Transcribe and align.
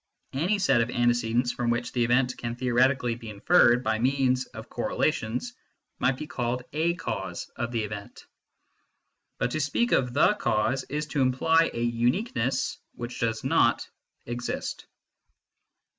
Any 0.33 0.57
set 0.57 0.81
of 0.81 0.89
antecedents 0.89 1.51
from 1.51 1.69
which 1.69 1.91
the 1.91 2.03
event 2.03 2.35
can 2.35 2.55
theoretically 2.55 3.13
be 3.13 3.29
inferred 3.29 3.83
by 3.83 3.99
means 3.99 4.47
of 4.47 4.67
correla 4.67 5.13
tions 5.13 5.53
might 5.99 6.17
be 6.17 6.25
called 6.25 6.63
a 6.73 6.95
cause 6.95 7.51
of 7.55 7.71
the 7.71 7.83
event. 7.83 8.25
But 9.37 9.51
to 9.51 9.59
speak 9.59 9.93
oi 9.93 10.01
the 10.01 10.33
cause 10.33 10.85
is 10.85 11.05
to 11.09 11.21
imply 11.21 11.69
a 11.71 11.83
uniqueness 11.83 12.79
which 12.95 13.19
does 13.19 13.43
not 13.43 13.87
exist. 14.25 14.87